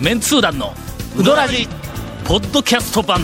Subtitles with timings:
[0.00, 0.72] メンツー団の
[1.16, 1.66] ウドラジ
[2.26, 3.20] ポッドキャスト版。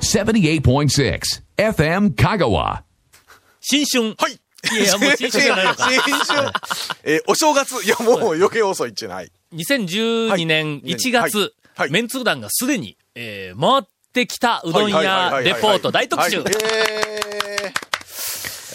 [0.00, 1.20] 78.6
[1.56, 2.82] FM Kagawa.
[3.60, 4.14] 新春。
[4.18, 4.32] はい。
[4.34, 5.88] いやもう新春じゃないのか。
[6.04, 6.50] 新春。
[7.04, 7.84] えーお正月。
[7.84, 9.30] いや、もう余計遅いっちゅうない。
[9.54, 11.50] 2012年1月、はい。
[11.76, 11.90] はい。
[11.90, 13.82] メンツー団がすでに、えー回っ
[14.12, 16.40] てきたうどん屋レポート大特集。
[16.40, 16.52] はい。
[16.54, 17.15] えー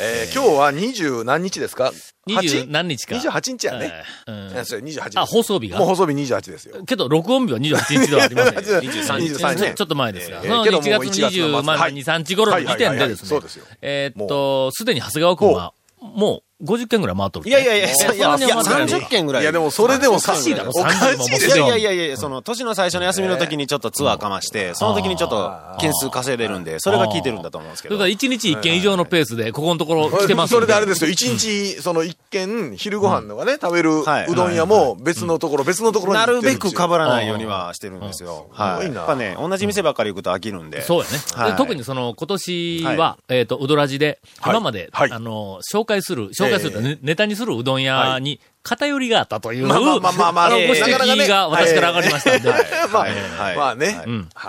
[0.03, 1.91] えー今日は二十何日ですか？
[2.25, 2.71] 二十 8?
[2.71, 3.15] 何日か。
[3.15, 3.91] 28日やね。
[4.27, 5.77] えーうんそれ28あ放送日が？
[5.77, 6.83] もう放送日28ですよ。
[6.85, 8.53] けど録音日は28日ではありません。
[8.81, 9.37] 23日。
[9.37, 9.73] ちょね。
[9.75, 11.41] ちょっと前ですが、えーそのけども1月う1月の末。
[11.45, 11.93] 20、まあ、はい。
[11.93, 13.27] 2、3日頃の時点でですね。
[13.29, 17.49] そうですよ、えーっと、すでに長谷川君は、もう50件ぐらい回っとる。
[17.49, 19.41] いやいやいや、いや、いや、そんなには回ってない30件ぐらい。
[19.43, 20.71] いや、でもそれでもおかしいだろ。
[20.73, 21.65] おかしいで30すよ。
[21.65, 27.95] いやいやいやいや、その、年の最初の休みの時にちょっとツアーかまして、その時にちょっと件数稼いでるんで、それが効いてるんだと思うんですけど。
[27.95, 28.27] それから。
[28.27, 34.25] 1日1件以上のペースで、ここのところ来てますんそれであれですよ、一日、その一軒、昼ご飯のがね、食べるはい。
[34.27, 38.47] うどん屋も別のところ、別のところにな行ってるべく被ぶらないようにはしてるんですよ。
[38.51, 38.93] はい。
[38.93, 40.81] やっぱね、同じ店ばっかり行くと飽きるんで。
[40.81, 41.17] そうやね。
[41.35, 41.51] はい。
[41.51, 44.53] で特にその、今年は、はえっ、と、うどらじで、はい。
[44.53, 45.11] 今まで、はい。
[45.11, 50.49] あの、紹介する、紹介すると、ねネタにするうどん屋に偏りがあったという、まあまあまあまあまあ。
[50.49, 52.49] のご指摘が私から上がりましたんで、
[52.91, 54.01] まあはい、まあね。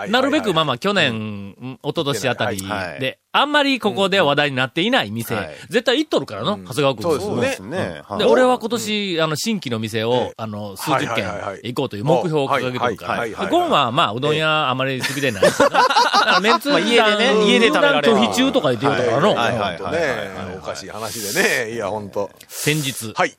[0.08, 1.78] なるべく、まああ、まあ、去年、うん。
[1.82, 2.62] 一昨年あたり
[3.00, 5.50] で、あんまりここで話題になっていない店、はい。
[5.68, 7.20] 絶対行っとるからの、長谷川君。
[7.20, 11.24] そうですよねで俺は今年、あの、新規の店を、あの、数十はい軒
[11.68, 13.46] 行こうという目標を掲げてるから。
[13.48, 15.74] ゴンは、まあ、うどん屋あまり好きでないですよね。
[15.74, 18.14] だからメンツ家でね団家で食べられる。
[18.14, 21.74] 拒否中とか言って言うたからの、おかしい話でね。
[21.74, 22.30] いや、ほんと。
[22.48, 23.34] 先日、はい。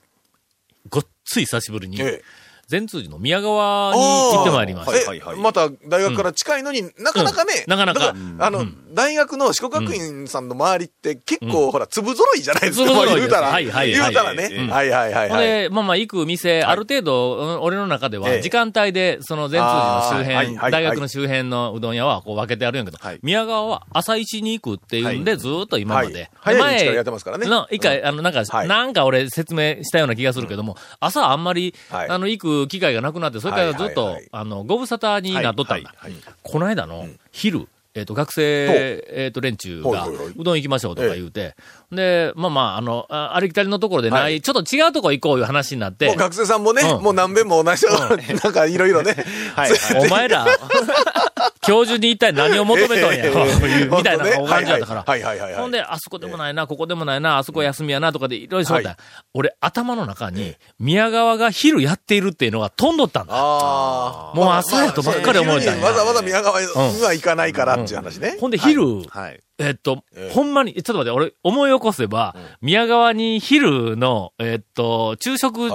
[1.26, 2.24] つい久しぶりに、ええ。
[2.68, 5.36] 善通寺の宮川に行ってまいりました。
[5.36, 7.66] また大学から近いのになかなかね。
[7.68, 8.16] うん、なかなか。
[8.40, 12.86] あの、大学の四国学院さんの周りって結構、ほら、粒揃いじゃないですか。
[12.86, 13.28] 粒揃いです。
[13.28, 13.48] 言うたら。
[13.48, 14.00] はいはいはい。
[14.02, 14.50] 言うたらね。
[14.52, 14.70] うん。
[14.70, 15.30] はいはいはいはい。
[15.30, 18.42] ほんで、まあまあ、行く店、ある程度、うん俺の中では、ええ。
[18.42, 23.20] 時間帯で、その善通寺の周辺、はい大学の周辺のうどん屋は、こう分けてあるんやけど、はい。
[23.24, 26.30] 宮川は朝一に行くっていうんで、ずーっと今まで。
[26.40, 26.56] はい。
[26.58, 27.48] 早いうちからやってますからね。
[27.48, 28.68] の一回、あの、なんか、はい。
[28.68, 32.10] なんか俺説明したような気がするけども、朝あんまり、はい。
[32.10, 34.30] あの、行く機会がなくなって、それからずっと、はいはいはい。
[34.32, 35.94] あの、ご無沙汰になっとったんだ。
[35.98, 41.56] はいはいこの間の昼、えっ、と、学生、えっ、と、連中が、うどん行きましょうとか言うて、
[41.92, 44.42] で、まあまあ、あの、あありきたりのところでない、はい。
[44.42, 46.16] ちょっと違うとこ行こういう話になって。
[46.16, 47.04] 学生さんもね、うん。
[47.04, 49.16] もう何遍も同じような、なんかいろいろね。
[49.56, 49.72] はい。
[50.00, 50.48] お前ら、
[51.66, 53.26] 教授に一体何を求めとんや、
[53.90, 55.04] みたいな感じだったから。
[55.06, 55.62] はいはいはいはいはい。
[55.62, 58.98] ほんで、あそこでもないな、ここでもないな、あそこ休みやな、とかでいろいろしょったんや
[59.34, 63.34] 俺、頭の中に、宮川が昼やっているっていうのが飛んどったんだ。
[63.36, 64.36] ああ。
[64.36, 65.86] もう朝やとばっかり思えたんや。
[65.86, 68.38] わざわざ宮川には行かないからっていう話ね。
[68.40, 69.40] ほんで、昼、はい。
[69.60, 75.70] えっと、ええほんまに、ちょっと待って、俺、思い起こせば、宮川に昼の、えっと、昼食、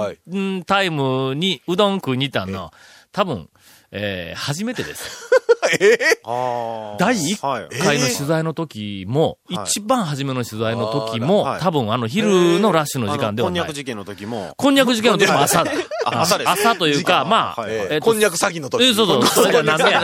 [0.65, 2.71] タイムにうどん食いに行ったの、
[3.11, 3.49] 多分、
[3.91, 5.29] えー初めてです。
[5.79, 7.79] ええあ第1はい。
[7.79, 9.65] 回の取材の時も、はい。
[9.65, 11.61] 一番初めの取材の時も、はい。
[11.61, 13.59] 多分あの昼のラッシュの時間ではない。
[13.59, 14.53] こんにゃく事件の時も。
[14.57, 15.63] こんにゃく事件の時も朝
[16.05, 16.49] 朝です。
[16.49, 17.71] 朝というか、まあ、はい。
[17.71, 18.83] えこんにゃく詐欺の時。
[18.83, 20.01] えそうそうそれじゃなんでや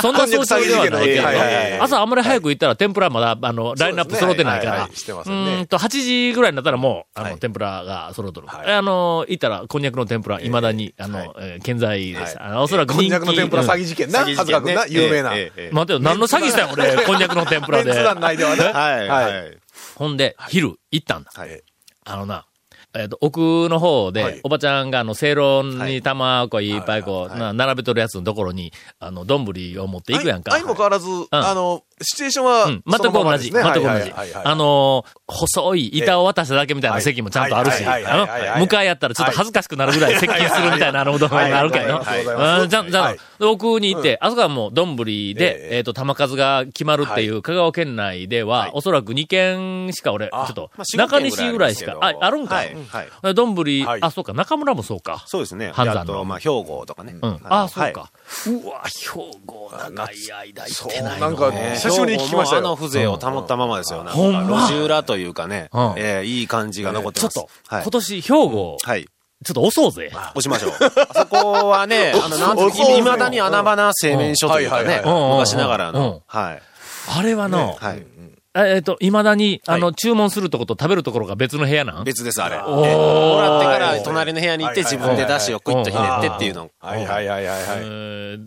[0.00, 1.84] そんな早朝ではないけど。
[1.84, 4.70] 朝あんまり早く行ったら天ぷらまだ、あの、ラインナップ揃ってないから。
[4.72, 5.30] はいはい、してまう
[5.62, 7.38] んと、8時ぐらいになったらもう、あの、はい。
[7.38, 8.46] 天ぷらが揃っとる。
[8.46, 8.72] はい。
[8.72, 12.46] あの、行ったら、こんにゃくの天ぷら、未だに、あの、えー健在でした。
[12.46, 12.94] あのおそらく。
[12.94, 14.24] こんにゃくの天ぷら詐欺事件な。
[14.24, 15.34] な、有名な。
[15.34, 18.02] ええええ待てよ、何の詐欺したん俺、こんにゃくの天ぷらでメンツ。
[18.02, 18.64] 団内ではね。
[18.64, 19.08] はい。
[19.08, 19.56] ははいい。
[19.94, 21.30] ほんで、昼、行ったんだ。
[21.34, 21.62] はい。
[22.04, 22.46] あのな、
[22.94, 24.40] えっ、と、奥の方で、はい。
[24.42, 25.94] おばちゃんが、あの、せいろんはい。
[25.94, 29.44] に玉こういっぱいこう、並べとるやつのところに、あの、丼
[29.78, 30.52] を持っていくやんか。
[30.52, 33.50] 相も変わらず、あの、シチュエーションは、うん、全く同じ。
[33.50, 34.12] 全く同じ。
[34.44, 42.02] あのー、細い板を渡しただけみたいな席もちゃんとあるし、あの、向かいやったらちょっと恥ずかしくなるぐらい接近するみたいなあのうどんがあるけど、
[42.66, 45.80] じゃん、じゃ奥に行って、あそこはもう丼えで、ええ。
[45.80, 48.70] っと、玉数が決まるっていう香川県内では、はい。
[48.74, 52.62] おそらく2軒しか俺、ちょあっとまあ、中西ぐらいしか、ああるんか。
[52.86, 53.08] はい。
[53.22, 53.34] はい。
[53.34, 55.22] 丼、はいあ、そうか、中村もそうか。
[55.26, 55.72] そうですね。
[55.74, 57.16] 半山のあと、まあ、兵庫とかね。
[57.20, 57.30] うん。
[57.30, 58.10] はいあ、そうはいか。
[58.46, 59.10] うわ、兵
[59.46, 64.04] 庫、長い間行ってないなんかね久しぶりに聞きましたあの風情を保ったままですよ。
[64.04, 67.34] ほんま路地裏というかねうん、えーいい感じが残ってます。
[67.34, 67.90] ちょっと、はい今。
[67.90, 69.06] 年兵庫、はい。
[69.42, 70.10] ちょっと押そうぜ。
[70.12, 70.72] 押しましょう。
[70.72, 76.22] あそこはね、 あの、なんと押そういまだに穴場な製麺所というかね昔ながらうんの。
[76.26, 76.62] はい。
[77.08, 78.06] あれはの、はい。
[78.52, 82.04] えっと、未だに、あの、注文するとこと食べるところが別の部屋なん？
[82.04, 82.56] 別です、あれ。
[82.58, 82.82] も
[83.40, 86.68] らってから、隣の部屋に行って、自分で出汁をクイッとひねってっていうの。
[86.80, 87.58] はいはいはいはい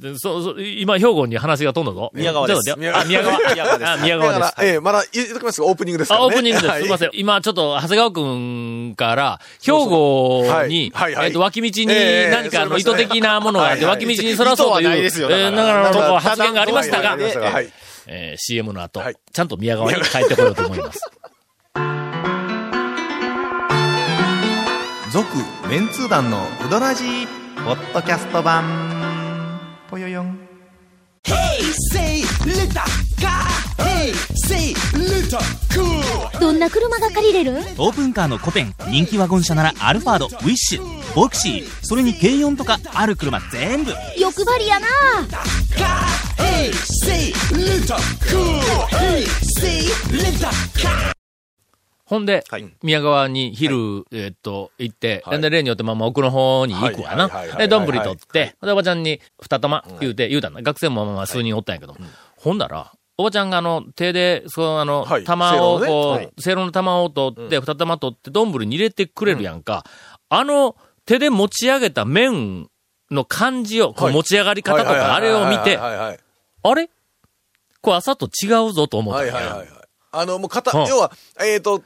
[0.02, 2.12] でそう、そう、今、兵庫に話が飛んだぞ。
[2.14, 2.78] 宮川です。
[2.78, 3.06] 宮川。
[3.06, 3.38] 宮川。
[3.78, 3.90] です。
[3.90, 6.12] あ、宮川です。、ええ、まだ言っときますが、オープニングです。
[6.12, 6.70] オープニングです。
[6.70, 6.82] はい。
[6.82, 7.10] すみません。
[7.14, 10.92] 今、ちょっと、長谷川くんから、兵庫に、
[11.22, 16.20] えっと、脇道にええ何か、あの、意図的なものがあって、脇道にそらそうという、意図はないですよだから。
[16.20, 17.16] 発言がありましたが
[18.08, 21.00] えー CM の後、はいちゃんと宮川に帰ってこようと思います。
[25.12, 25.28] 続
[25.70, 27.28] メンツー団のウドラジー
[27.64, 29.60] ポッドキャスト版
[29.90, 30.40] ぽよよん.
[31.24, 31.62] Hey,
[31.92, 32.24] say.
[36.40, 37.54] どんな車が借りれる？
[37.78, 43.94] オープンカーのコペン人気ワゴン車ならアルファードウィッシュボクシーそれに軽4とかある車全部。
[44.18, 44.88] 欲張りやな.
[52.06, 52.70] ほんで、はい。
[52.84, 57.28] 宮川に昼、えーっと、行って、で、例によってまあまあ奥の方に行くわな。
[57.28, 57.32] はい。
[57.32, 57.48] はい。
[57.48, 57.50] はい。
[57.50, 57.58] はい。
[57.60, 60.62] で、丼取って、で、おばちゃんに二玉言うて、言うたんだ。
[60.62, 61.96] 学生もまあまあ数人おったんやけど、
[62.36, 65.24] ほんなら、おばちゃんがあの、手で、そう、あの、はい。
[65.24, 66.26] 玉をこはい。
[66.26, 69.84] うせいろの玉を取って、二玉取って、丼に入れてくれるやんか。
[70.30, 70.76] あの、
[71.06, 72.70] 手で持ち上げた麺
[73.12, 74.14] の感じを、こうはい。
[74.14, 76.20] 持ち上がり方とはいはいか、あれを見て、はいはい
[76.66, 76.90] あれ？
[77.82, 79.34] これ朝と違うぞと思ったんや。
[79.34, 79.70] はいはいはいはい。
[80.14, 80.88] あの、もう型、うん。
[80.88, 81.12] 要は、
[81.44, 81.84] えっと、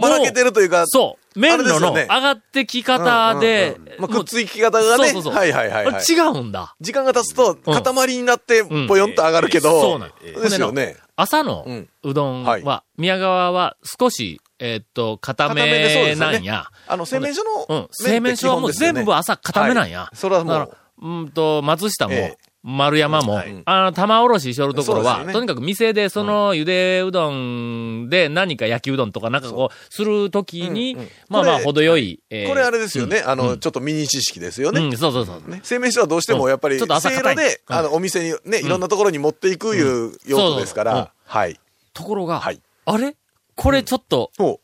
[0.00, 1.38] ばらけてるというか、そう。
[1.38, 6.04] 麺のの上がってき方でうんうんうんまあ、くっつき方がね、そうそうそうはいはいはいはい。
[6.08, 6.74] 違うんだ。
[6.80, 10.96] 時間が経つと、うん塊になって、んぽよんと上がるけど、そうなんですよね。
[11.16, 16.66] 朝のうんうどんはいは、宮川は少し、えーっと、固固めなんや。
[16.86, 17.88] あの、製麺所の、うん。
[17.92, 20.00] 製麺所はもう全部朝固めなんや。
[20.00, 23.62] はいそれはもううんと、松下も、ええ丸山も、はい。
[23.64, 25.32] あの、玉おろししょるところは、ね。
[25.32, 31.08] とにかく店でそのゆでうどんで何か焼きうどんとかなんかこう、するときに、うんうん。
[31.28, 34.80] まあまあ、程よい、えーこれあれですよね、あの、うんちょっとミニ知識ですよね。
[34.80, 35.50] うん、そうそうそう。
[35.50, 37.18] ね、製麺所はどうしてもやっぱり、うんちょっと朝せい。
[37.18, 37.76] 硬いろで、うん。
[37.76, 41.58] あの、お店にね、いろんなところに持っていくいう用途ですから、はい。
[41.94, 42.60] ところが、はい。
[42.84, 43.16] あれ？
[43.56, 44.60] これちょっと、ほ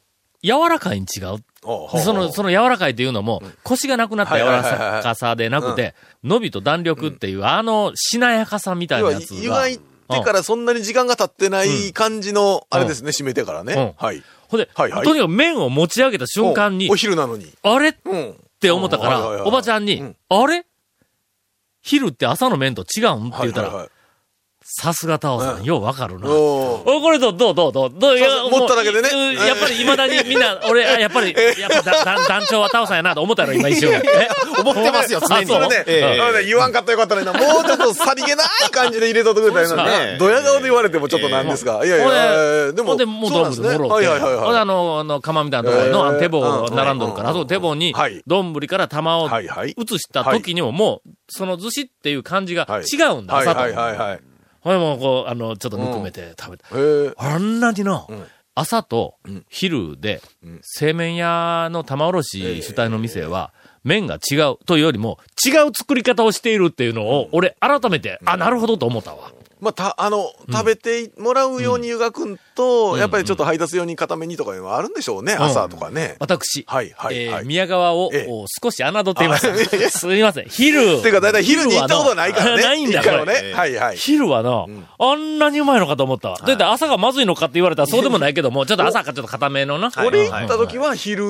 [0.47, 1.39] 柔らかいに違う？
[2.03, 9.41] その、その柔らかいというのも、腰がなくなった柔らかさでなくて、伸びと弾力っていう、あの、しなやかさみたいなやつが。
[9.41, 13.73] 湯がいてからそんなに時間が経ってない感じの、あれですね、締めてからね。
[13.75, 14.23] うんはい。
[14.47, 17.53] ほんで、とにかく麺を持ち上げた瞬間におお、昼なのに。
[17.65, 17.89] あれ？
[17.89, 18.37] っうん。
[18.61, 20.65] て思ったから、おばちゃんにうん、あれ？
[21.83, 23.29] 昼って朝の麺と違うん？
[23.29, 23.89] って言ったら。
[24.69, 26.29] さすがタオさん、うんようわかるな。
[26.29, 33.93] おこれどう、どう、どう、どう、どう、いやそうそう持っただけでねやっぱり未だにみんな、 俺、あやっぱり、やっぱだ団団長はタオさんやなと思ったら今一瞬。
[33.93, 34.03] え
[34.59, 35.45] 思ってますよ、常に。
[35.45, 37.33] あそれね、言わんかったらよかったな。
[37.33, 41.87] もうちょっとさりげない感じで入れとってくれたらいいのドヤ 顔で言われてもちょっとなんですが。
[41.87, 43.69] いやいや、でも、で、もうそうなんですね。
[43.69, 44.09] 丼もろって。
[44.09, 44.62] はいはいはいほんで、はい。
[44.62, 53.61] あの、あの、釜みたいなところの、手棒うん並んどるから、うんその手棒にはい、丼から玉をはいはい移した時にも、もう、その寿司っていう感じがはい違うんだ、はい朝と。
[53.61, 54.21] はいはいはい。
[54.67, 56.65] ほんで、もう、こう、あの、ちょっとぬくめて食べて。
[57.17, 58.27] あんなにのん、
[58.57, 59.45] 朝とん。
[59.49, 63.53] 昼でん、製麺屋の玉おろし主体の店は、
[63.85, 69.31] 麺が違うというよりも、違う作り方をしているっていうのを、俺、改めて、あ、なるほどと思ったわ。
[69.61, 76.17] まあ、た、あの、食べてもらうように湯がくんと、うんやっぱりちょっと配達用に固めにとかいうのはあるんでしょうね、朝とかね。
[76.19, 79.91] 私、はいはいえーはい宮川を、ええお少し侮っています。
[79.91, 80.47] すみません。
[80.49, 80.99] 昼。
[80.99, 82.62] っていうか、だいたい昼に行ったことはないからね。
[82.64, 83.12] ないんだ、これ。
[83.12, 83.53] 一回もね。
[83.55, 83.97] はいはい。
[83.97, 84.67] 昼はな、
[84.99, 86.38] あんなにうまいのかと思ったわ。
[86.44, 89.90] だって朝がまずいのかって言われたらそうでもないけども、ちょっと朝かちょっと固めのな。
[89.90, 91.26] はい俺行った時はは昼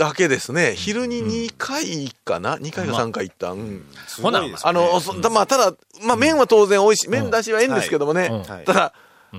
[0.00, 0.72] だけですね。
[0.74, 3.50] 昼に2回かな ?2 回か3回行った。
[3.50, 3.84] うん。
[4.06, 7.10] すごいですねあの、そまあ、ただ、まあ、麺は当然美味しい。
[7.10, 8.42] 麺出しはええんですけどもね。
[8.64, 8.94] ただ、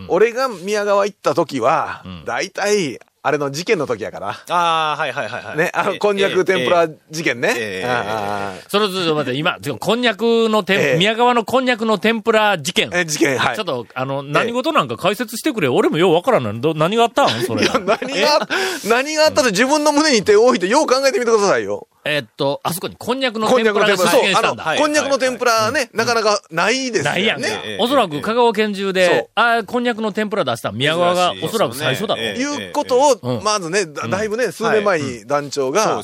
[0.07, 4.29] 俺が宮川行った時はん、大体、あれの事件の時やから。
[4.29, 5.57] ああ、はいはいはいはい。
[5.57, 7.53] ね、あの、えこんにゃく天ぷらえ事件ね。
[7.55, 12.89] ええああそれちょっと待って、今、こんにゃくの天、ええ宮川のこんにゃくの天ぷら事件。
[12.91, 13.55] え、事件、はい。
[13.55, 15.67] ちょっと、あの、何事なんか解説してくれ。
[15.67, 17.29] 俺もようわからんのど何があったん？
[17.43, 17.67] それ。
[17.67, 17.97] 何が、
[18.89, 21.87] 何があったって自分の胸に手を置いてよう考えてみてくださいよ。
[22.03, 24.63] えーっと、あそこにこんにゃくの天ぷらが出現したんだ。
[24.63, 27.11] はいこんにゃくの天ぷらね、なかなかないですよね。
[27.11, 27.47] ないやんか。
[27.47, 27.77] ええ。
[27.79, 32.21] おそらく香川県中で、あこんにゃくの天ぷら出した宮川がおそらく最初だろ。
[32.21, 33.37] ええいうことうん。
[33.37, 36.01] を、まずね、だだいぶね、数年前に団長が。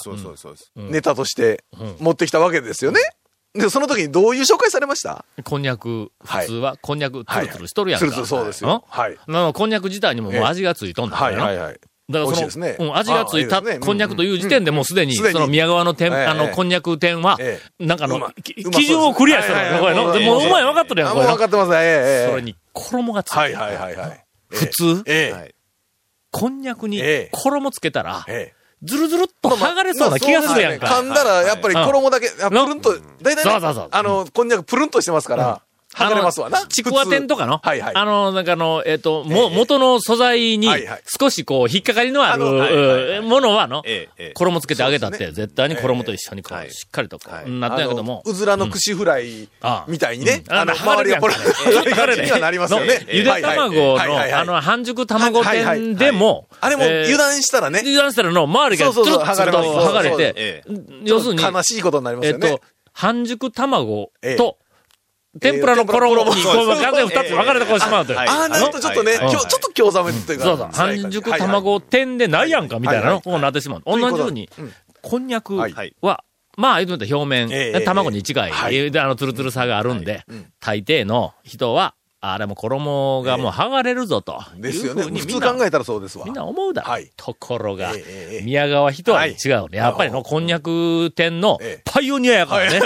[0.75, 1.63] ネタとして
[2.00, 3.00] 持ってきたわけですよね。
[3.56, 5.25] で、その時にどういう紹介されました？
[5.44, 6.46] こんにゃく、はい。
[6.46, 8.06] 普通はこんにゃくツはいルツルしとるやんか。
[8.06, 8.70] ツルツルそうですよ。
[8.70, 8.82] ん。
[8.88, 9.18] はい。
[9.27, 11.44] なのこんにゃく自体にももう味がついとんだからな。
[11.44, 11.80] はいはいはい。
[12.10, 12.78] だからその、ね。
[12.80, 16.26] うん、味がついたこんにゃくという時点でもうすでに、その宮川の店、ええ。
[16.26, 19.88] あの、こんにゃく店はえ、なんかあの基準をクリアしてるはいはいこ
[20.18, 21.46] れもううまい分かっとるやん、あ、これ分か。
[21.46, 21.72] ってます。
[21.72, 21.78] ね。
[21.78, 23.42] ええええそれに衣がついてる。
[23.42, 24.26] はいはいはいはい。
[24.50, 25.04] 普通？
[26.32, 27.30] こんにゃくにええ。
[27.32, 28.58] 衣つけたら、ええ。
[28.84, 30.88] ずるずるっと剥がれそうな気がするやんか。
[30.88, 35.62] 噛んだら、やっぱり衣だけ、あプルンと、大体あの、こんにゃくプルンとしてますから、
[35.98, 36.66] 剥がれますわな。
[36.68, 37.96] ちくわ天とかの、はいはい。
[37.96, 40.70] あの、なんかあの、えっ、と、も、元の素材に
[41.20, 44.34] 少しこう、引っかかりのある、はいはいはいものはの、ええええ。
[44.34, 47.50] 衣つけてあげたって、そうです絶対に衣と一緒にこう、はいしっかりとこう、はい。
[47.50, 48.22] なったんやけども。
[48.25, 50.54] うずらの串フライああみたいにね、うん。
[50.54, 51.34] あの周りがこれ、
[51.82, 53.06] 剥がれにはなりますよね。
[53.12, 60.63] ゆで卵の、あの、半熟卵店でも、あれもえー油断したらね、油断したらの、周りがそうそうそうつるっと剥がれてえ、
[61.04, 62.48] 要するに、悲しいことになりますよね。
[62.48, 62.62] えっと。、
[62.94, 64.36] 半熟卵ええ。
[64.36, 64.58] と、
[65.39, 68.17] 天ぷらの衣に、ええこう、完全に二つ分かれてこうしまうという。
[68.17, 69.29] はいああなるとちょっとね、ちょっ
[69.62, 70.46] と興ざめというか。
[70.46, 73.82] そうそう、半熟卵店でないやんか、みたいなの、こうなってしまう。
[73.86, 74.50] 同じように
[75.01, 76.24] こ、こんにゃくは
[76.58, 80.25] まあ、言うと表面ええ、卵に近い、あの、ツルツルさがあるんで、
[80.60, 84.42] 大抵の人は、あれも衣がもう剥がれるぞと。
[84.56, 85.02] ですよね。
[85.02, 86.26] いうふうにみんな普通考えたらそうですわ。
[86.26, 86.90] みんな思うだろ。
[86.90, 87.12] はい。
[87.16, 87.94] ところが、
[88.44, 89.78] 宮川一味違うね。
[89.78, 91.82] やっぱりの、こんにゃく店のええ。
[91.86, 92.80] パイオニアやからね。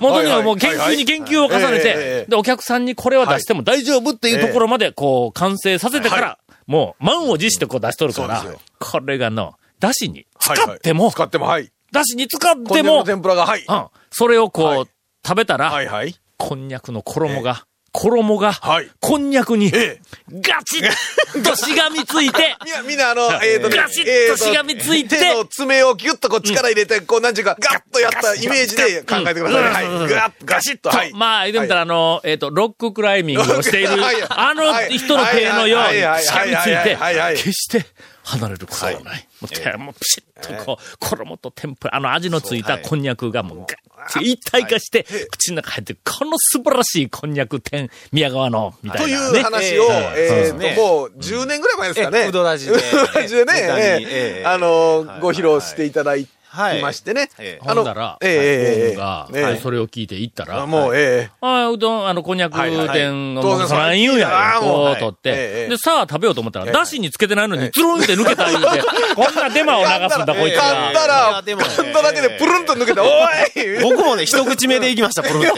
[0.00, 8.44] もうとにかくもう研究に研究を重ねてえ、で、お客さんにこれは出しても大丈夫っていうところまで、こう、完成させてからは、もう、満を持してこう出しとるから
[8.78, 11.70] これがの、だしに使っても、使っても、はい。
[11.92, 13.64] だしに使っても、天ぷらが、はい。
[13.68, 14.82] うん、それをこはい。
[14.82, 14.84] う
[15.26, 16.16] 食べたら、はいはい。
[16.38, 20.00] こんにゃくの衣が、衣がはい、こんにゃくに、ええ。
[20.40, 29.84] ガチッとしがみついて、みんな、みんなあの、えっとね、ガシッとしがみついて手の爪をギュッとこう力入れて、こう、なんちゅうか、ガッとやったイメージで考えてください。
[29.84, 29.90] ね。
[29.90, 30.02] はい。
[30.02, 30.08] うん。
[30.08, 31.12] ガッ、ガシッと、はい。
[31.12, 36.84] まあ、言ってみたら、あの、えっ、と、ロッククライミングをしている はい、あの人の手のように、しがみつい。
[36.84, 36.96] て
[37.36, 37.84] 決して
[38.24, 39.28] 離れることはない。
[39.40, 49.40] もう手、もうピシッとこう、衣と天ぷら、あの味のついたこんにゃくがもうガッて一体化して、口の中入って、この素晴らしいこんにゃく店、宮川の、みたといいな、ね。
[49.40, 50.74] う話を、えっええそうですね。
[50.76, 52.18] と、もう10年ぐらい前ですかね。
[52.18, 52.28] ええ。
[52.28, 52.72] うどらじで。
[52.72, 53.44] うどらじで。
[53.44, 56.82] ね、あのはい、ご披露していただいはい。
[56.82, 57.30] ましてね。
[57.38, 57.64] ええ。
[57.64, 59.42] あのほんだら、ええええええが、ええ。
[59.42, 61.30] はいそれを聞いて行ったら、もう、ええ。
[61.40, 62.98] ああ、うどん、あの、こんにゃくはいはいはい。
[62.98, 64.28] 店の、当然そらん言うんや。
[64.28, 66.72] ああもうこうはい取って、で、さあ食べようと思ったら、ええ。
[66.72, 68.82] だしにつけてないのに、つるんって抜けた言うて、
[69.16, 71.00] こんなデマを流すんだ、こいつ噛んが。
[71.00, 73.02] だら、噛んだだけでプルンと抜けた。
[73.02, 73.82] おい！
[73.82, 75.50] 僕もね、一口目で行きました、プルンって。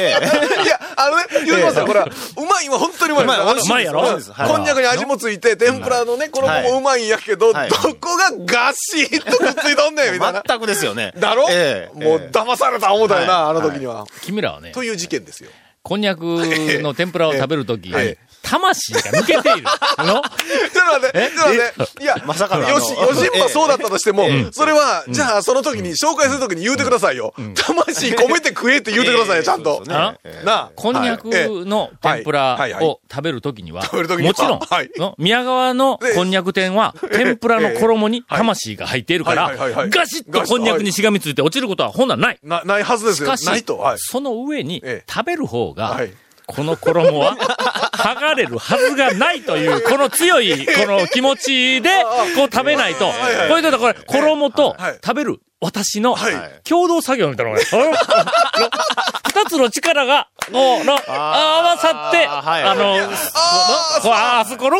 [0.00, 0.14] え
[0.60, 2.06] えいや、あのね、言いますよ、これは。
[2.06, 3.24] うまい今、本当にうまい。
[3.24, 4.02] うまいやろ？
[4.02, 7.70] こんにゃくに味もついて、天ぷらのね、衣もうまいんやけど、どはい。
[7.70, 10.33] こがガシッとくっついとんねん、みたいな。
[10.46, 11.12] 全くですよね。
[11.16, 11.46] だろ？
[11.50, 14.06] ええもう騙された思ったよな、あの時には。
[14.22, 15.50] 君らはね、という事件ですよ。
[15.86, 19.66] こんにゃくの天ぷらを食べるとき、ええ魂が抜けている。
[19.96, 20.14] あ の？
[20.14, 22.02] ちょっと待って、ちょっと待って。
[22.02, 22.68] いや、まさかの。
[22.68, 27.32] よし、よしんばそうだったとしても、それは、じゃあ、その時に、紹介する時に言うてくださいよ。
[27.54, 29.82] 魂込めて食えって言うてくださいよ、 ちゃんと。
[29.88, 30.14] あ？
[30.44, 30.70] なあ？
[30.76, 31.24] こんにゃく
[31.64, 34.56] の天ぷらを食べるときには、食べる時にはもちろ
[35.08, 39.52] ん宮川のこんにゃく店は、天ぷらの衣に魂が入っているから
[39.88, 42.38] ガシッとこんにゃくにしがみついて落ちることはほんならない。
[42.42, 43.36] な、ないはずですよ。
[43.36, 43.64] しかし
[43.96, 45.12] その上にええ。
[45.12, 46.12] 食べる方がはい、
[46.46, 47.36] この衣は、
[47.92, 51.90] 剥がれるはずがないという、この強い、この気持ちで、
[52.36, 53.06] こう食べないと、
[53.48, 54.98] これでこれ、衣とはい。
[55.02, 56.34] 食べる私のはい。
[56.64, 57.58] 共同作業みたいなの。
[57.58, 57.64] が、
[59.26, 62.98] 二つの力が、こう、の、合わさって、あの、
[64.12, 64.76] あそこの、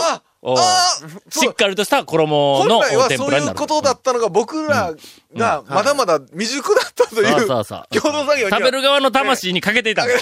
[1.31, 3.57] しっかりとした衣本の来はそう天ぷらになる。
[3.57, 4.95] いうことだったのが、僕ら
[5.35, 7.85] がまだまだ未熟だったといそうう、そうそう。
[7.99, 10.09] 共同作業食べる側の魂にかけていたん。
[10.09, 10.15] だ。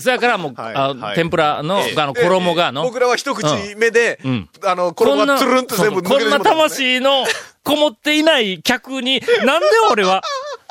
[0.00, 1.14] そやからもう、はいあはい。
[1.14, 4.50] 天ぷらの、ええあの、衣がの、僕らは一口目で、うん。
[4.64, 6.64] あの、こんな、衣がつるんと全部抜そうこんなけてしまった。
[6.66, 7.00] んですね。
[7.00, 7.24] 魂の
[7.62, 10.22] こもっていない客に、なんで俺は、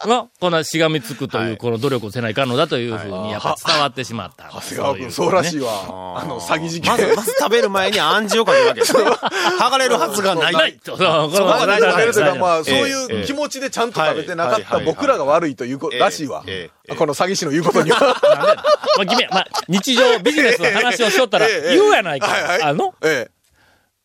[0.08, 4.50] の、こんなしがみつくという、この努力をせないかんのだというふうに、やっぱ伝わってしまった。
[4.52, 5.72] 長谷川君、そうらしいわ。
[5.72, 6.22] わ。
[6.22, 6.92] あの、詐欺事件。
[6.92, 8.94] まず、まず食べる前に暗示をかけるわけです。
[8.96, 10.54] 剥がれるはずがない。
[10.54, 10.98] ないと。
[10.98, 16.96] そうこれそこまでは大丈夫食べるというか、まあ、そうえいうえ気持ちでちゃんと食べてなかった僕らが悪いということええらしいわええ。
[16.96, 18.00] この詐欺師の言うことには。
[18.00, 22.28] まあ、君は、まあ、日常ビジネスの話をしとったら、 言うやないか。
[22.62, 23.30] あの、え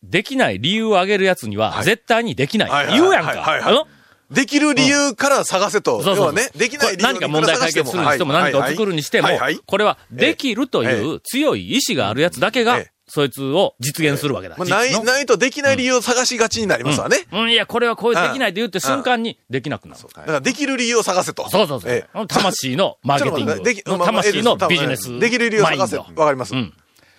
[0.03, 2.93] できない理由を挙げるやつには、絶対にできない。
[2.93, 3.59] 言うやんか。
[3.65, 3.98] あのえ。
[4.31, 6.03] できる理由から探せと。
[6.03, 9.29] そうそうね、できない理由何か問題解決するにしても何かを作るにしても
[9.65, 14.55] これはできるという強い意志があるやつだけがええ、そいつを実現するわけだ。
[14.57, 17.25] まあない、のないとできない理由を探しがちになりますわね。
[17.31, 20.01] うん、いや、これはこうできないと言って瞬間にできなくなる。
[20.01, 21.49] だからできる理由を探せと。
[21.49, 22.27] そうそうそうええ。
[22.27, 25.19] ち魂のマーケティングのまあまあ魂のビジネス。
[25.19, 25.97] できる理由を探せ。
[25.97, 26.57] わかりますう。
[26.57, 26.73] ん。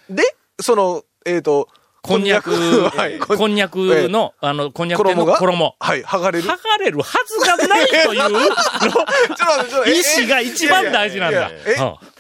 [0.08, 0.22] で、
[0.60, 1.68] その、えっと、
[2.02, 2.50] こんにゃく、
[2.88, 3.19] はい。
[3.19, 5.76] こんにゃくの、あの、こんにゃくの衣。
[5.78, 6.49] はい、剥がれる？
[6.49, 9.90] 剥がれるはずがないという。
[9.92, 11.50] 意志が一番大事なんだ。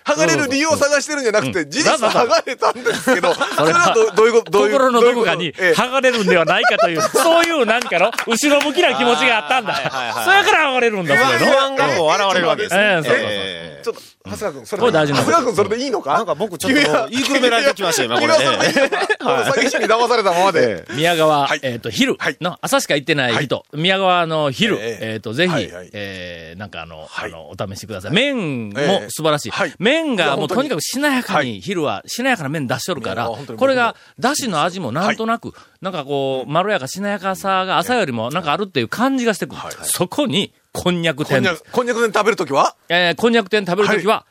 [0.04, 5.82] 剥がれる理由を探してるんじゃなくて、事実剥がれたんですけど、 それはどどういうこと どういう心のどこかにどういうこと？
[5.82, 9.72] え剥がれるんではないかという、そういう何かの後ろ向きな気持ちがあったんだ。
[9.72, 11.52] はいはいはいそやから剥がれるんだ、それの。
[11.52, 12.80] 不安がこう現れるわけですね。
[12.82, 13.26] ええそうそうそう。
[13.30, 13.80] ええ。
[13.82, 16.12] ちょっと、長谷川君、それ、これ大事な長谷川君、それでいいのか？
[16.12, 20.84] なんか僕ちょっと言いくるめられてきましたよ今これ詐欺師に騙されたままで。
[20.94, 21.60] 宮川、はい。
[21.62, 22.36] えっ、と、昼はい。
[22.40, 25.04] の、朝しか行ってない人、宮川の昼、ええ。
[25.14, 25.90] っ、えと、ぜひ、はいはい。
[25.92, 27.30] えーなんかあの、はい。
[27.30, 28.12] あの、お試しください。
[28.12, 29.06] 麺えもえ。
[29.08, 29.50] 素晴らしい。
[29.50, 31.60] はい麺がもうとにかくしなやかに、はい。
[31.60, 39.56] 昼はしなやかな麺出しとるからこれが、だしの味もなんとなく、なんかこう、まろやかしなやかさが朝よりもなんかあるっていう感じがしてくる。
[39.56, 39.72] はい。
[39.82, 42.76] そこに、こんにゃく店こんにゃく、こんにゃくで食べるときは？
[42.88, 44.24] えーこんにゃく店食べるときは、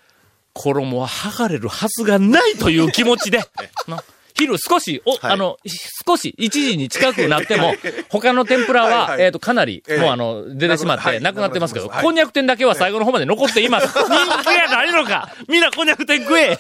[0.54, 3.40] 衣は剥がれるはずがないという気持ちで、
[3.88, 4.02] な
[4.40, 5.34] 昼少し、お、はい。
[5.34, 5.58] あの、
[6.08, 7.74] 少し、1時に近くなっても、
[8.10, 11.22] 他の天ぷらは、えっ、と、かなり、ええもうあの、出てしまって、はい。
[11.22, 13.88] なくなってますけど、こんにゃく店だけは最後の方まで残っています。
[13.92, 14.04] 人
[14.44, 15.30] 気がないのか。
[15.48, 16.58] みんなこんにゃく店食え。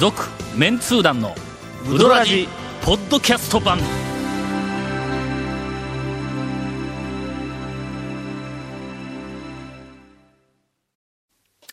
[0.00, 1.34] 続、メンツー団の、
[1.88, 2.48] ウドラジ、
[2.82, 3.78] ポッドキャスト版。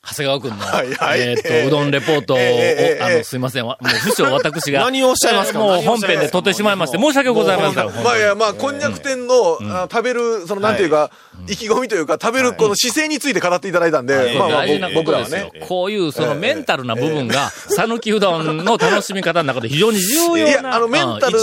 [0.05, 0.55] 長谷川くんの、
[1.15, 4.81] えーっと、うどんレポートを、あの、すいません、わもう、不詳私が。
[4.83, 5.59] 何をおっしゃいますか？
[5.59, 8.03] えーもう本編で撮ってしまいまして、申し訳ございません。
[8.03, 11.09] まあいや、まあ、こんにゃく店の、あ食べる、その、なんていうか、
[11.47, 15.51] 意気込みというか、食べるこの姿勢について語っていただいたんで、まあまあ、大事な僕僕らはことですよ。
[15.61, 15.65] ね。。
[15.67, 21.39] こういうそのメンタルな部分が、讃岐うどんの楽しみ方の中で非常に重い要なや、あの、メンタル。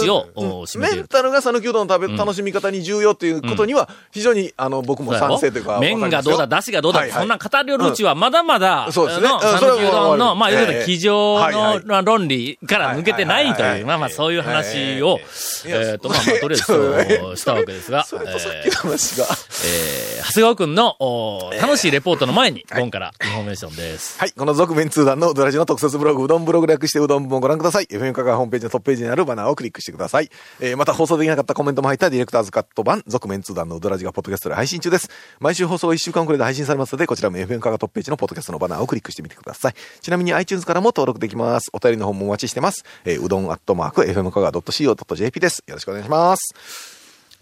[0.77, 8.50] メンタルが讃岐うどんの食べ、楽しみ方に重要っていうことには、非常に、あの、僕も賛成というか、麺がどうだ、出汁がどうだ、そんな語りよるうちは、まだまだ、
[8.91, 11.51] そうですね讃岐うどんの、まあ、いええわゆる机上
[11.85, 15.19] の論理から抜けてないという、まあまあ、そういう話を、
[15.65, 19.25] えっと、まあまあ、とりあえず したわけですが、それとさっえーきの話が。
[19.65, 24.17] えー長谷川くんの、お楽しいレポートの前に、今からインフォメーションです。
[24.17, 24.31] はい。
[24.31, 27.85] この続麺通団のうどらじの特設ブログ、うどんブログ略してうどん部もご覧ください。
[27.85, 30.29] FM 香川ホームページのトップページにあるバナーをクリックしてください。
[30.61, 35.09] えー、また放送できなかったコメントも入ったディレクターズカット版、続麺通団のうどらじがポッドキャストで配信中です。
[35.39, 39.73] 毎週放送1週間くらいで配信されますので、こちらも FM 香川トップページのポッドキャストのバナーをクリックしてみてください。
[40.01, 41.69] ちなみに iTunes からも登録できます。
[41.73, 42.83] お便りの方もお待ちしてます。
[43.05, 45.63] えー、うどんアットマーク FM 香川 .co.jp です。
[45.67, 46.53] よろしくお願いします。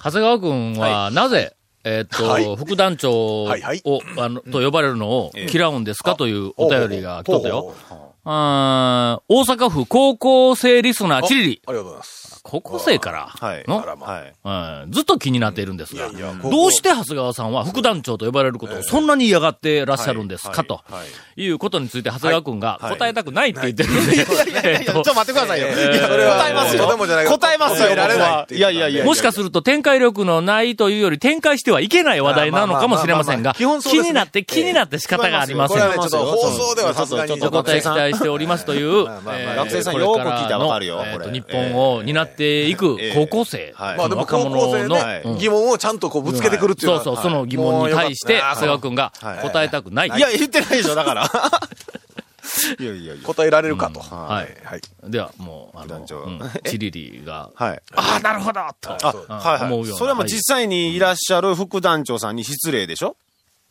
[0.04, 3.82] 長谷川くんは、なぜ、えーっと、はい副団長を、はいはい
[4.18, 6.16] あの、と呼ばれるのを嫌うんですか？
[6.16, 7.74] というお便りが来とったよ。
[8.32, 11.62] あー大阪府高校生リスナーチリリ。
[11.66, 12.40] ありがとうございます。
[12.44, 13.26] 高校生から？
[13.28, 13.64] はい。
[13.68, 14.34] の、はい。
[14.84, 14.92] うん。
[14.92, 20.76] ずっと気になっているんですが、どうして長谷川さんは副団長と呼ばれることをそんなに嫌がってらっしゃるんですかと？
[20.76, 21.04] は
[21.38, 21.48] い。
[21.50, 22.98] うことについて長谷川くんがはい。
[22.98, 24.02] 答えたくないって言ってるんで、
[24.72, 24.92] えーっと。
[24.94, 25.68] ちょっと待ってくださいよ。
[25.68, 26.88] 答えますよ。
[27.28, 28.48] 答えますよ、僕は。
[28.50, 29.06] ないやいやいや。
[29.06, 37.34] もしかすると展開力のないというより展開してはいけない話題なのかもしれませんが、気になって気になって仕方がありません放送ではさすがに。
[37.42, 41.32] お答え期待しておりますという、学生さんよく聞いたらわかるよこれ。
[41.32, 43.98] 日本を担っていく高校生、はい。
[43.98, 46.96] まあでも若高校生者の、疑問をちゃんとこうぶつけてくるっていう。
[46.98, 50.08] そうそう、その疑問に対して、長谷川くんがはい答えたくない。
[50.10, 50.12] い。
[50.20, 51.32] や、言ってないでしょ、だから。
[52.80, 53.24] いやいやいや。
[53.24, 54.00] 答えられるかと。
[54.00, 54.66] はい。
[54.66, 54.82] はい。
[55.08, 56.06] では、もう、あの、
[56.66, 57.82] チリリが、はい。
[57.96, 58.98] ああ、なるほどと。
[59.30, 59.92] あ、はい思うような。
[59.92, 59.98] はい。
[60.00, 63.16] それはもう実際にいらっしゃる副団長さんに失礼でしょ？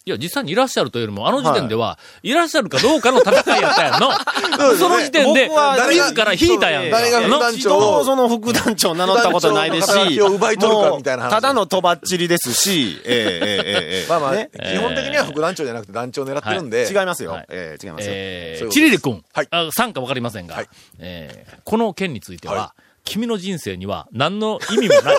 [0.09, 4.11] いや、実際にいらっしゃるというよりも、あの時点では、い、らっしゃるかどうかの戦いやったやんの。
[4.77, 6.99] その時点で、僕は自ら引いたやんか。
[6.99, 14.07] 誰が副団一長その副団長名乗ったことないですし、奪い取るかみたいなただのとばっちりですし、ええええええ。
[14.11, 14.49] まあまあ、ね。
[14.55, 16.89] 基本的には副団長じゃなくて団長を狙ってるんで。
[16.89, 17.33] 違いますよ。
[17.33, 17.47] はい。
[17.51, 18.13] ええ違いますよ。
[18.15, 19.49] えー、チリリ君、はい。
[19.51, 20.69] あ参加わかりませんが、はい。
[20.99, 22.75] えーこの件については、は
[23.09, 25.19] 君の人生には何の意味もない。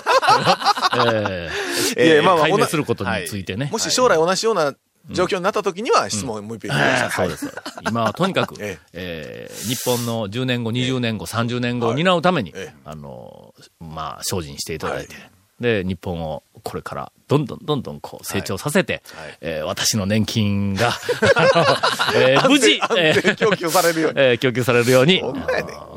[1.16, 3.68] えーいやまあまあ解明することについてね。
[3.72, 4.74] もし将来同じような
[5.10, 7.10] 状況になった時には質問をもう一遍。
[7.10, 7.52] そうです。
[7.88, 15.16] 今はとにかく、 ええー日本の10年後、20年後、30年後を担うために、ええあの、まあ、精進していただいて、
[15.60, 19.02] で、日本をこれからどんどんどんどんこう成長させて、
[19.40, 20.92] えー私の年金が、
[22.16, 24.20] えー無事、安定安定供給されるように。
[24.20, 25.34] えー供給されるように、頑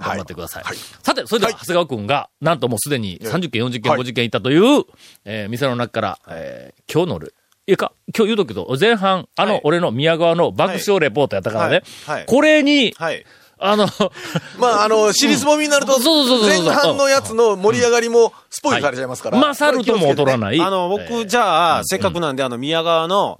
[0.02, 0.63] 張ってください。
[0.63, 0.78] はい。
[1.02, 4.02] さて、それでは、長谷川くんが、なんともうすでに30件、40件、はい。
[4.02, 4.84] 50件いったという、
[5.26, 7.34] えー店の中から、えー今日のル、
[7.65, 9.62] いやか、今日言うとくけど、前半、あの、はい。
[9.63, 12.17] 俺の宮川の爆笑レポートやったからね、はい。
[12.17, 12.26] はい。
[12.26, 13.26] これに、はい。
[13.65, 13.88] あの、
[14.60, 19.39] まあ、あの、尻すぼみになると、前半のやつの盛り上がりもスポイルされちゃいますから。
[19.39, 20.62] まさるとも劣らない。
[20.62, 23.38] あの、僕、じゃあ、せっかくなんで、あの、宮川の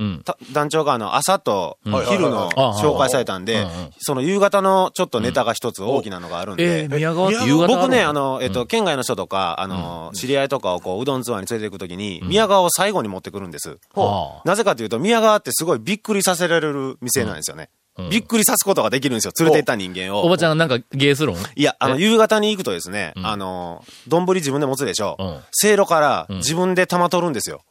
[0.52, 3.66] 団長が、あの、朝と昼の紹介されたんで
[4.00, 13.78] その夕方のちょっとネタが一つ大きなのがあるんえー、で、宮川って夕方僕ね、あの、の、えっと、県外の人とか、あの、知り合いとかをこう、うどんツアーに連れて行くときに、宮川を最後に持ってくるんです。
[13.94, 17.70] はあなぜかというと、宮川ってすごいびっくりさせられる店なんですよね。
[18.10, 20.24] びっくりさすことができるんですよ、連れて行った人間を。
[20.24, 22.00] おばちゃんなんかゲーするんいや、あの、え？
[22.00, 25.16] 夕方に行くとですね、あの、丼自分で持つでしょ。
[25.20, 25.40] うん。
[25.52, 27.62] せいろから自分で玉取るんですよ。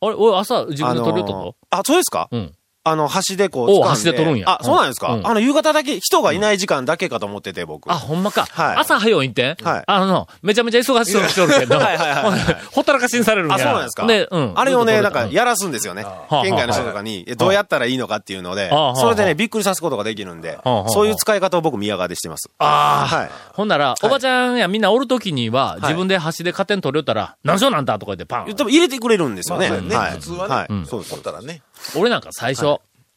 [0.00, 2.28] あれ、俺朝自分で取るってあのこあ、そうですか？
[2.30, 2.54] とうん。
[2.84, 4.58] あの、端でこう、掴ん端で取るんや。
[4.60, 5.26] あ、そうなんですか、うん。
[5.26, 7.90] あの、夕方だけ、人がいない時間だけかと思ってて、僕。
[7.92, 8.46] あ、ほんまか。
[8.50, 8.76] はい。
[8.78, 9.56] 朝早う行って？
[9.62, 9.84] ん、はい。
[9.86, 12.24] あの、めちゃめちゃ忙しそうにしとるけど、 はいはいはい。
[12.24, 13.54] は いほったらかしにされるんや。
[13.54, 14.06] あ、そうなんですか？
[14.06, 14.52] で、うん。
[14.56, 16.04] あれをね、なんか、やらすんですよね。
[16.04, 22.50] あ県外の人とかに、えどうやったらいいのかっていうのでああ、それでね、びっくりさすことができるんでああ、そういう使い方を僕、宮川でしてます。
[22.58, 23.30] ああ、はい。
[23.52, 25.82] ほんなら、おばちゃんやみんなおるときには、い。
[25.82, 28.52] 自分で端で勝手に取りよったら、何しようなんだとか言ってパン。
[28.52, 29.68] でも入れてくれるんですよね。
[29.68, 30.84] 普通はね。
[30.84, 31.62] そうです取ったらね。
[31.96, 32.71] 俺なんか最初、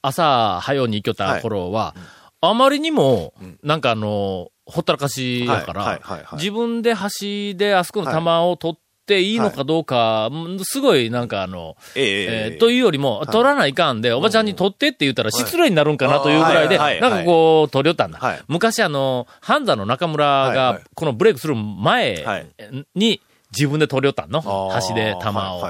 [0.08, 1.96] 朝早うに行きよった頃は、
[2.42, 6.02] あまりにも、なんかあの、ほったらかしやから、
[6.34, 18.20] 自分で端であそこの玉を取っていいのかどうか、うんすごいなんかあの、ええというよりも、取らないかんで、おばちゃんに取ってって言ったら失礼になるんかなというぐらいで、なんかこう、取りよったんだ。
[18.20, 18.40] はい。
[18.48, 22.48] 昔あの、ハンザの中村がい、このブレイクする前はい。
[22.96, 23.22] に、
[23.56, 24.40] 自分で取りよったんの。
[24.40, 24.72] あー。
[24.72, 25.62] 端で玉を。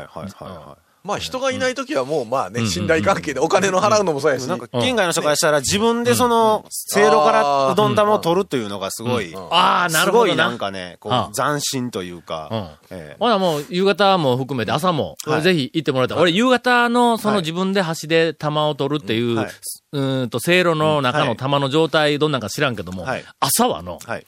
[1.05, 4.45] まあ、人がいないときはもう、まあね、信頼関係でお金の払うのもそうやし。
[4.45, 4.47] い。
[4.47, 10.25] なんか、県外の人からしたら自分でその、せいろからうどん玉を取るというのがすごい、ああ、なるほどな。
[10.25, 12.79] すごいなんかね、こあう、斬新というか
[13.19, 15.41] ほなもう、夕方も含めて朝も、はい。
[15.43, 16.17] ぜひ行ってもらいたい。
[16.17, 17.41] 俺、夕方の、そのはい。
[17.43, 19.47] 自分で端で玉を取るっていう、
[19.91, 20.29] うん。
[20.31, 21.37] と、せいろの中のはい。
[21.37, 23.25] 玉の状態どんなんか知らんけども、はい。
[23.39, 24.25] 朝はの、はい。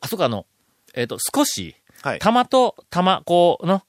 [0.00, 0.46] あそこあの、
[0.94, 2.18] えっ、と、少し、はい。
[2.18, 3.82] 玉と玉、こう、の、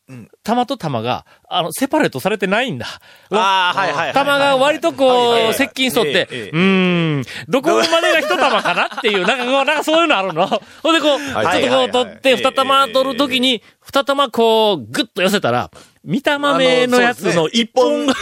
[0.43, 2.87] 玉と玉が、あの、セパレートされてないんだ。
[3.31, 4.13] ああ、はいはいはい。
[4.13, 10.47] 玉が割とこう、はい接近しとってええええ、うーん、どこまでが一玉かなっていう、なんかこう、なんかそういうのあるの。
[10.47, 15.71] ほんでこう、ちょっとこうい取って、二玉取るときに、二玉こう、ぐっと寄せたら、
[16.03, 18.13] 見たまめのやつの一本が。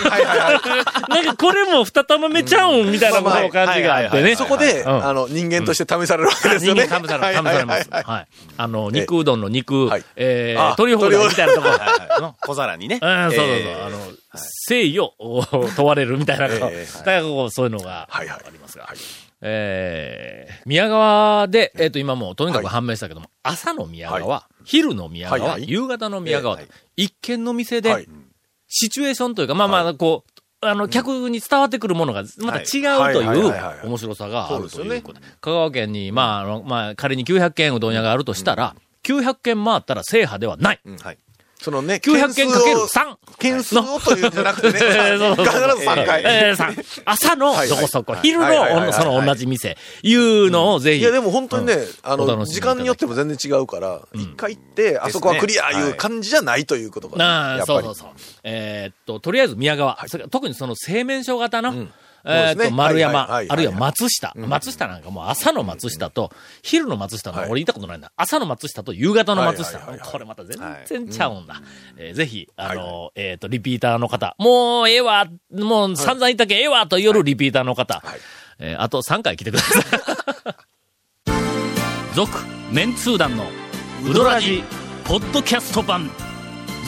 [1.08, 4.36] なんかこれも二玉目ちゃうんみたいなこの感じがあってね。
[4.36, 6.88] そこで、うんあの、人間として試されるわけですよね。
[6.88, 7.50] 人間試されます。
[7.50, 7.90] 試されます。
[7.90, 8.28] はい。
[8.58, 11.79] あの、肉うどんの肉はい、えー、あ取り放題みたいなところ。
[12.20, 13.00] の 小皿にね。
[13.02, 13.48] うん、そうそうそう。
[13.48, 15.14] ええあの、誠意を
[15.76, 18.52] 問われるみたいな、ええだからこう、そういうのがあはいはい。
[18.52, 18.88] りますが。
[19.42, 25.70] えー、宮川で、えっ、と、今もうとにかく判明したけども、朝の宮川、は昼の宮川、はいはい。
[25.70, 28.08] 夕方の宮川と、ええ一軒の店で、はい。
[28.68, 33.88] シチュエーションというか、まあまあ、こう、あの、客に伝わってくるものが、また違うといはいはいはいはいはう、い。
[33.88, 35.26] 面白さがあるということで。
[35.40, 40.80] 香川県に、まあ、あの、まあ、仮に900軒うどん屋があるとしたら、900軒回ったら制覇ではない。
[41.02, 41.18] はい。
[41.62, 43.18] そのね、900件かける件数を3。
[43.38, 46.24] 件数をというんじゃなくてね、必ず3回。
[46.24, 46.72] えーさ
[47.04, 47.70] 朝のはいはい。
[47.70, 48.22] どこそこ、はい。
[48.22, 51.02] 昼のその同じ店、いうのをぜひ。
[51.02, 55.90] いや、でも本当にね、あの、時間によっても全然違うから、一回行って、あそこはクリアい。
[55.92, 57.96] う感じじゃないということがあ、そうそう。
[57.96, 58.10] そう。
[58.44, 59.98] えーっと、とりあえず宮川。
[60.32, 61.88] 特にその製麺所型の、
[62.26, 64.34] えーっと、丸山、はいはいはいはいあるいは松下。
[64.36, 67.50] 松下なんかもう朝の松下と、昼の松下の、はい。
[67.50, 68.12] 俺言ったことないんだ。
[68.16, 69.78] 朝の松下と夕方の松下。
[69.78, 70.12] はいはいはいはい。
[70.12, 71.62] これまた全然ちゃうんだ。
[71.98, 76.56] えーぜひ、あの、えーっと、リピーターの方、もうええわ、もう散々言ったけ？
[76.56, 76.86] んええわ。
[76.88, 78.20] と夜リピーターの方、はい。
[78.60, 79.84] えーあと3回来てください。
[82.16, 82.38] 続、
[82.72, 83.46] メンツー団の
[84.10, 84.64] ウドラジ、
[85.06, 86.10] ポッドキャスト版。